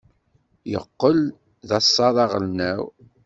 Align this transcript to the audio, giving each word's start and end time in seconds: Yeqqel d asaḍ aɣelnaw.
Yeqqel 0.71 1.19
d 1.67 1.69
asaḍ 1.77 2.15
aɣelnaw. 2.23 2.81